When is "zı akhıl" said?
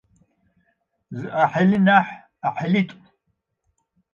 1.17-1.71